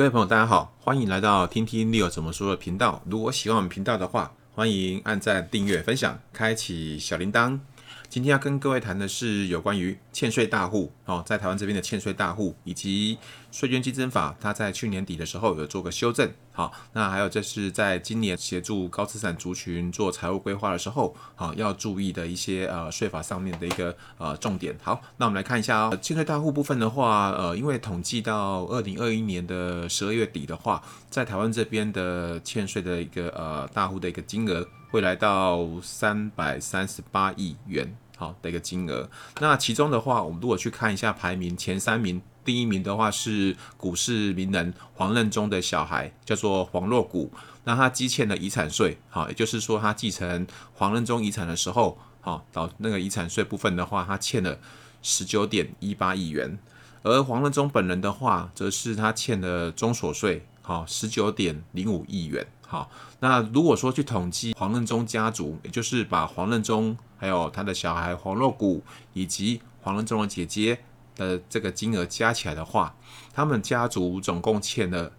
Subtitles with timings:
[0.00, 3.02] 各位朋友，大家好，欢迎来到听听 Leo 怎么说的频道。
[3.04, 7.60] 如果喜欢我们频道的话，欢迎按赞、订阅、分享、开启小铃铛。
[8.08, 13.18] 今天要跟各位谈的是有关于欠税大户哦，在台湾这边的欠税大户以及
[13.50, 16.30] 税捐稽征法，它在去年底的时候有做个修正。
[16.52, 24.76] 好，那还有这是在今年协助高资产族群做财务规划的时候，好要注意的一些呃税法上面的一个呃重点。
[24.82, 34.66] 好，那我们来看一下哦，欠税大户部分的话，呃，因为统计到二零二一年的十二月底的话，在台湾这边的欠税的一个呃大户的一个金额。
[34.90, 39.08] 会来到三百三十八亿元，好的一个金额。
[39.38, 47.30] 那其中的话，我们如果去看一下排名前三名，第一名的话是股市名人黄任中的小孩，叫做黄若谷。
[47.64, 54.58] 那他积欠的遗产税，好，也就是说他继承黄任中遗产的时候，好，到那个遗产税部分的话，他欠了
[55.02, 56.58] 十九点一八亿元。
[57.02, 62.46] 而黄任中本人的话，则是他欠的中所税，好，十九点零五亿元。
[62.66, 70.78] 好，那如果说去统计黄任中家族，也就是把黄任中还有他的小孩黄若谷以及黄任中的姐姐
[71.28, 72.94] 的这个金额加起来的话，
[73.34, 75.12] 他们家族总共欠了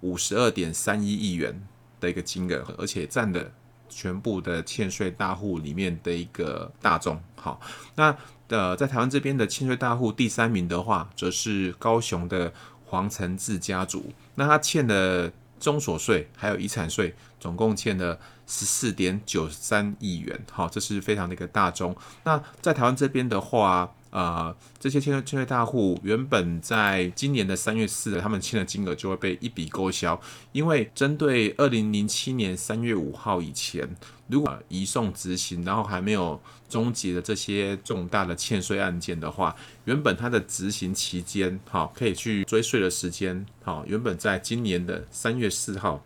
[0.00, 1.66] 五十二点三一亿元
[1.98, 3.50] 的一个金额，而且占了
[3.88, 7.20] 全部的欠税大户里面的一个大宗。
[7.34, 7.60] 好，
[7.96, 8.16] 那
[8.48, 12.52] 呃，在台湾这边的欠税大户第三名的话，则是高雄的
[12.86, 15.32] 黄承志家族，那他欠的。
[15.62, 18.18] 综所税还有遗产税，总共欠了
[18.48, 21.94] 十四点九三亿元，好，这是非常的一个大宗。
[22.24, 30.20] 那在台湾这边的话，呃，这些欠税欠税大户原本在今年的三月四，他们欠的金额就会被一笔勾销，
[30.52, 33.88] 因为针对二零零七年三月五号以前，
[34.26, 46.02] 如果移送执行，然后还没有终结的这些重大的欠税案件的话，原本它的执行期间，好，可以去追税的时间，好，原本在今年的三月四号，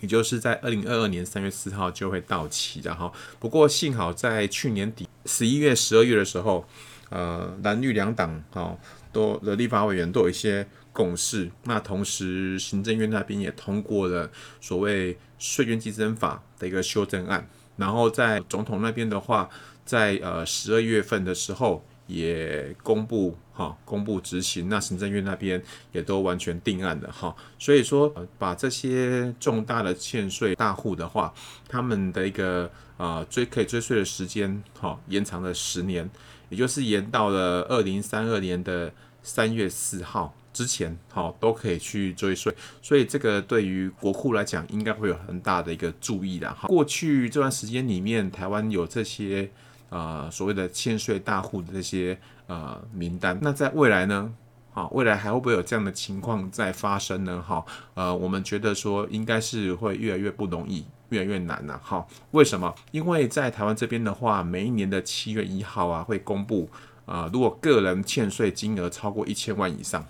[0.00, 3.12] 也就是在二零二二年三月四号就会到期的哈。
[3.38, 6.66] 不过幸好在去年底十一月、十二月的时候。
[7.10, 8.78] 呃，蓝绿两党哦，
[9.12, 11.50] 都的立法委员都有一些共识。
[11.64, 14.30] 那同时，行政院那边也通过了
[14.60, 17.48] 所谓税捐稽征法的一个修正案。
[17.76, 19.48] 然后在总统那边的话，
[19.84, 24.68] 在呃十二月份的时候也公布哈、公布执行。
[24.68, 31.32] 那行政院那边也都完全定案了哈、所以说，把这些重大的欠税大户的话，
[31.68, 36.10] 他们的一个、呃、追可以追税的时间哈、延长了十年。
[36.50, 38.90] 也就是延到了二零三二年的
[39.22, 42.50] 三月四号之前，好都可以去追税，
[42.80, 46.66] 所以这个对于国库来讲，应该会有很大的一个注意的哈。
[46.68, 49.50] 过去这段时间里面，台湾有这些
[49.90, 54.32] 呃所谓的欠税大户的这些呃名单，那在未来呢？
[54.72, 57.44] 啊，未来还会不会有这样的情况再发生呢？
[57.46, 60.86] 哈，呃，我们觉得说应该是会越来越不容易。
[61.10, 62.74] 越来越难了，哈，为什么？
[62.90, 66.68] 因为在台湾这边的话，每一年的七月一号啊，会公布
[67.06, 70.04] 啊、呃，如果个人欠税金额超过一千万以上，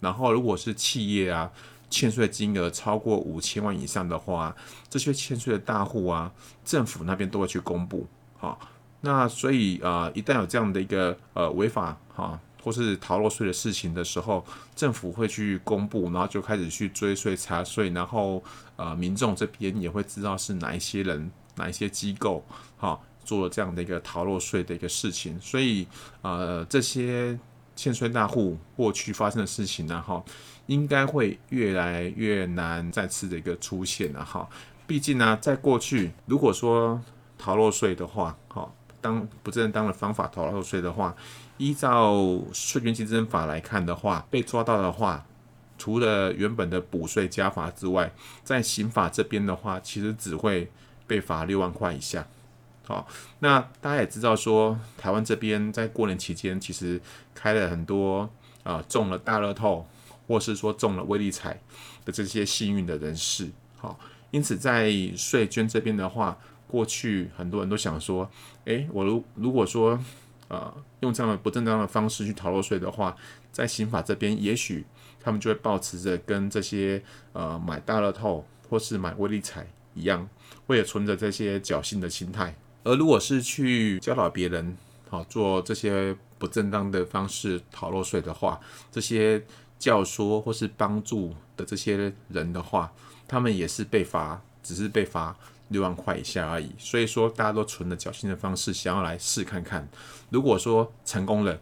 [0.00, 1.50] 然后如果是企业啊，
[1.88, 4.54] 欠税金额超过五千万以上的话，
[4.88, 6.32] 这些欠税的大户啊，
[6.64, 8.06] 政府那边都会去公布，
[8.38, 8.58] 好，
[9.02, 12.38] 那所以啊、一旦有这样的一个呃违法哈。
[12.62, 14.44] 或是逃漏税的事情的时候，
[14.76, 18.42] 政府会去公布，然后就开始去追税查税，然后
[18.76, 22.44] 呃，民众这边也会知道是哪一些人、哪一些机构，
[22.78, 25.86] 哈、做了这样的一个逃漏税的一个事情，所以
[26.22, 27.38] 呃，这些
[27.76, 30.22] 欠税大户过去发生的事情呢，哈、
[30.66, 34.48] 应该会越来越难再次的一个出现了哈。
[34.86, 37.00] 毕竟呢，在过去如果说
[37.38, 41.14] 逃漏税的话，哈、当不正当的方法逃漏税的话，
[41.56, 42.14] 依照
[42.52, 45.24] 税捐稽征法来看的话，被抓到的话，
[45.78, 48.12] 除了原本的补税加罚之外，
[48.44, 50.70] 在刑法这边的话，其实只会
[51.06, 52.26] 被罚六万块以下。
[52.86, 53.06] 好，
[53.38, 57.00] 那大家也知道说，台湾这边在过年期间其实
[57.34, 58.28] 开了很多
[58.62, 59.86] 啊、中了大乐透，
[60.26, 61.58] 或是说中了威力彩
[62.04, 63.48] 的这些幸运的人士。
[63.76, 63.98] 好，
[64.30, 66.36] 因此在税捐这边的话。
[66.70, 68.30] 过去很多人都想说，
[68.66, 69.98] 诶，我如如果说，
[70.46, 73.16] 呃，用这样的不正当的方式去逃漏税的话，
[73.50, 74.84] 在刑法这边，也许
[75.20, 77.02] 他们就会抱持着跟这些
[77.32, 80.28] 呃买大乐透或是买威力彩一样，
[80.66, 82.54] 会有存着这些侥幸的心态。
[82.84, 84.76] 而如果是去教导别人，
[85.08, 88.60] 好做这些不正当的方式逃漏税的话，
[88.92, 89.44] 这些
[89.78, 92.92] 教唆或是帮助的这些人的话，
[93.28, 95.36] 他们也是被罚，只是被罚。
[95.70, 99.88] 六万块以下而已，所以说大家都存着侥幸的方式想要来试看看，
[100.28, 101.58] 如果说成功了，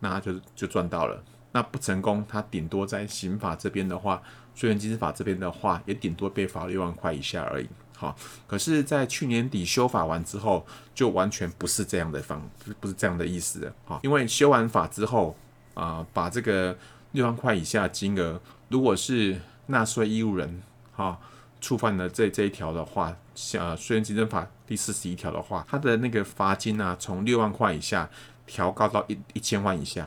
[0.00, 1.16] 那就就赚到了；
[1.52, 4.22] 那不成功，他顶多在刑法这边的话，
[4.54, 7.68] 税源稽征法这边的话，也顶多被罚六万块以下而已。
[7.94, 8.16] 好，
[8.48, 12.50] 可是，在去年底修法完之后，就完全不是这样的方，
[12.80, 13.72] 不是这样的意思了。
[13.84, 15.36] 好，因为修完法之后
[15.74, 16.76] 啊、把这个
[17.12, 20.62] 六万块以下金额，如果是纳税义务人，
[20.92, 21.16] 哈，
[21.62, 28.10] 触犯了这这一条的话，像税源稽征法第四十一条的话，他的那个罚金呢、啊，从六万块以下
[28.44, 30.06] 调高到一一千万以下。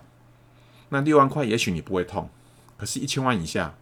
[0.89, 2.29] 那六万块也许你不会痛，
[2.77, 3.73] 可是，一千万以下，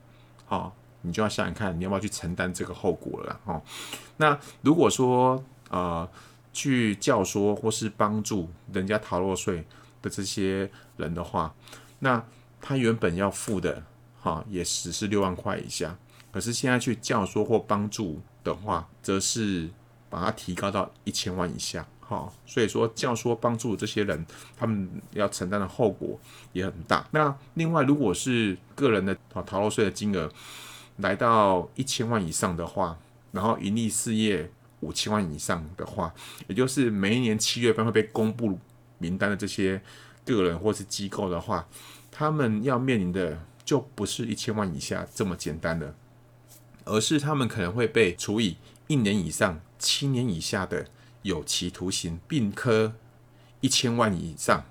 [0.45, 3.61] 好，你就要想想看，你要不要去承担这个后果了哦。
[4.17, 6.07] 那如果说呃，
[6.53, 9.65] 去教唆或是帮助人家逃漏税
[10.03, 11.53] 的这些人的话，
[11.99, 12.23] 那
[12.61, 13.83] 他原本要付的
[14.21, 15.97] 哈，也只是六万块以下，
[16.33, 19.69] 可是现在去教唆或帮助的话，则是
[20.09, 21.85] 把它提高到一千万以下。
[22.00, 24.25] 好，所以说教唆帮助这些人，
[24.57, 26.19] 他们要承担的后果
[26.51, 27.07] 也很大。
[27.12, 30.30] 那另外，如果是个人的逃逃漏税的金额
[30.97, 32.97] 来到一千万以上的话，
[33.31, 34.51] 然后盈利事业
[34.81, 36.13] 五千万以上的话，
[36.47, 38.59] 也就是每一年七月份会被公布
[38.97, 39.81] 名单的这些
[40.25, 41.65] 个人或是机构的话，
[42.12, 45.95] 他们要面临的就不是一千万以下这么简单的，
[46.85, 48.57] 而是他们可能会被处以
[48.88, 50.88] 一年以上七年以下的。
[51.24, 52.95] 有期徒刑，并科
[53.62, 54.65] 一千万以上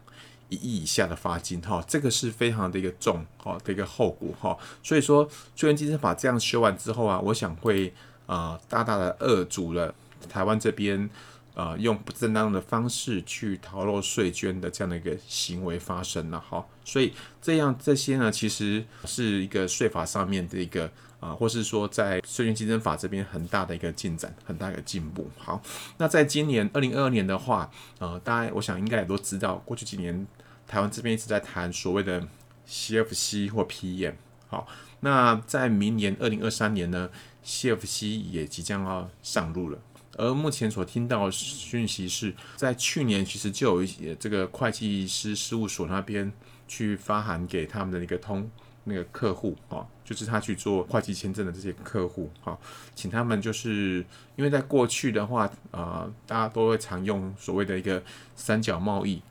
[0.51, 4.55] 一亿以下的罚金，哈，这个是非常的一个重，哈的一个后果，哈。
[4.83, 5.27] 所以说，
[5.57, 7.95] 税源稽征法这样修完之后啊，我想会、
[8.27, 9.95] 呃、大大的扼阻了
[10.29, 11.09] 台湾这边、
[11.55, 16.65] 呃、用不正当的方式去逃漏税捐的这样的一个行为发生了，哈。
[16.85, 20.91] 所以这样这些呢，其实是一个税法上面的一个。
[21.23, 25.31] 啊，或是说在税捐稽征法这边很大的一个进展，很大的一个进步。
[25.39, 25.63] 好，
[25.99, 27.71] 那在今年二零二二年的话，
[28.01, 30.27] 呃，大家我想应该也都知道，过去几年
[30.67, 32.27] 台湾这边一直在谈所谓的
[32.69, 34.15] CFC 或 PM。
[34.49, 34.67] 好，
[34.99, 37.09] 那在明年二零二三年呢
[37.47, 39.79] ，CFC 也即将要上路了。
[40.17, 46.33] 而目前所听到讯息是在去年其实就有一些这个会计师事务所那边
[46.67, 48.51] 去发函给他们的一个通。
[48.85, 52.59] 那个客户啊，就是他去做会计签证的这些客户哈，
[52.97, 54.05] 请他们就是
[54.35, 58.03] 因为在过去的话，呃，大家都会常用所谓的一个
[58.35, 59.23] 三角贸易，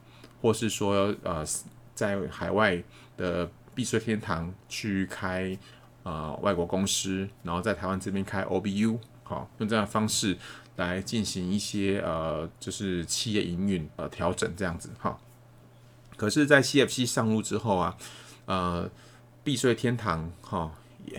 [0.42, 1.46] 或是说呃，
[1.94, 2.82] 在海外
[3.18, 5.60] 的避税天堂去开
[6.04, 10.38] 呃外国公司，然后在台湾这边开 OBU，好，用这样的方式
[10.76, 15.20] 来进行一些呃，就是企业营运呃调整这样子哈。
[16.16, 17.98] 可是，在 CFC 上路之后啊，
[18.46, 18.90] 呃。
[19.44, 20.72] 避税天堂，哈，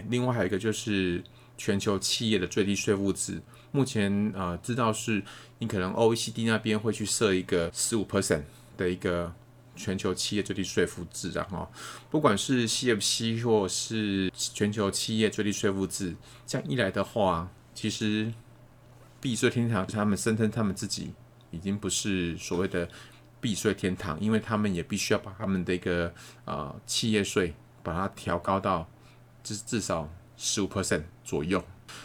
[0.09, 1.21] 另外还有一个就是
[1.59, 3.43] 全球企业的最低税负制。
[3.73, 5.21] 目前呃，知道是
[5.59, 8.43] 你可能 OECD 那边会去设一个十五 percent
[8.77, 9.35] 的一个
[9.75, 11.69] 全球企业最低税负制，然后
[12.13, 16.15] 不管是 CFC 或是全球企业最低税负制，
[16.47, 18.33] 这样一来的话，其实
[19.23, 21.15] 避税天堂他们声称他们自己
[21.51, 22.87] 已经不是所谓的
[23.41, 26.13] 避税天堂，因为他们也必须要把他们的一个
[26.45, 27.55] 呃企业税。
[27.85, 28.89] 把它调高到
[29.43, 31.61] 至至少十五 percent 左右，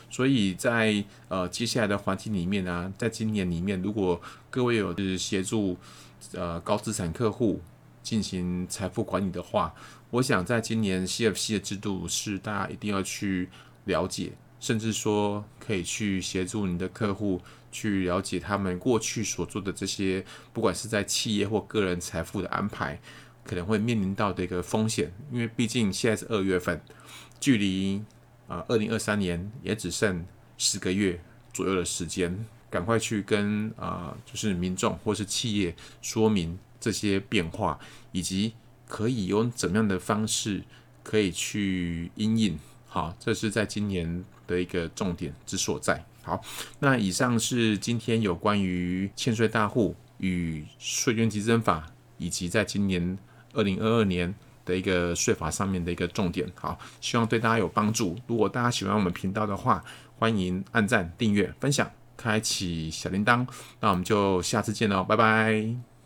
[0.09, 4.19] 所以在呃接下来的环境里面呢、在今年里面，如果
[4.49, 5.77] 各位有是协助
[6.33, 7.61] 呃高资产客户
[8.01, 9.71] 进行财富管理的话，
[10.09, 13.47] 我想在今年 CFC 的制度是大家一定要去
[13.85, 22.99] 了解，甚至说可以去协助你的客户去了解他们过去所做的这些，不管是在企业或个人财富的安排。
[23.43, 26.81] 可能会面临到的一个风险，因为毕竟现在是二月份，
[27.39, 28.03] 距离
[28.45, 30.25] 啊二零二三年也只剩
[30.57, 31.21] 十个月
[31.53, 37.79] 左右的时间，赶快去跟啊、就是民众或是企业说明这些变化，
[38.11, 38.51] 以及
[38.85, 40.61] 可以用怎么样的方式
[41.01, 42.59] 可以去因应。
[42.85, 46.03] 好，这是在今年的一个重点之所在。
[46.23, 46.41] 好，
[46.79, 53.17] 那以上是今天有关于欠税大户与税捐稽征法，以及在今年。
[53.53, 54.31] 二零二二年
[54.65, 58.15] 的一个税法上面的一个重点，好，希望对大家有帮助。
[58.27, 59.83] 如果大家喜欢我们频道的话，
[60.19, 63.47] 欢迎按赞、订阅、分享、开启小铃铛。
[63.79, 65.96] 那我们就下次见喽，拜拜。